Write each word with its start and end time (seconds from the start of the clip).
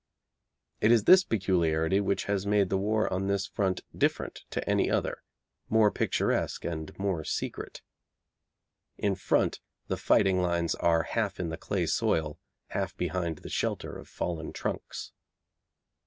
It 0.79 0.91
is 0.91 1.03
this 1.03 1.23
peculiarity 1.23 1.99
which 2.01 2.23
has 2.23 2.47
made 2.47 2.69
the 2.69 2.77
war 2.79 3.07
on 3.13 3.27
this 3.27 3.45
front 3.45 3.81
different 3.95 4.45
to 4.49 4.67
any 4.67 4.89
other, 4.89 5.21
more 5.69 5.91
picturesque 5.91 6.65
and 6.65 6.97
more 6.97 7.23
secret. 7.23 7.83
In 8.97 9.13
front 9.13 9.59
the 9.89 9.97
fighting 9.97 10.41
lines 10.41 10.73
are 10.73 11.03
half 11.03 11.39
in 11.39 11.49
the 11.49 11.55
clay 11.57 11.85
soil, 11.85 12.39
half 12.69 12.97
behind 12.97 13.37
the 13.45 13.49
shelter 13.49 13.95
of 13.95 14.07
fallen 14.09 14.53
trunks. 14.53 15.11